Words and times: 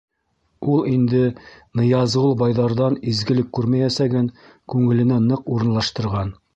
Ул 0.75 0.87
инде 0.91 1.21
Ныязғол 1.81 2.33
байҙарҙан 2.41 2.97
изгелек 3.13 3.55
күрмәйәсәген 3.59 4.35
күңеленә 4.75 5.25
ныҡ 5.31 5.57
урынлаштырған. 5.59 6.39